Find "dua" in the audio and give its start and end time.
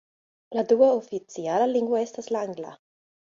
0.71-0.87